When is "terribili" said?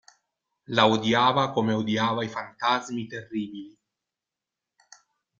3.11-3.63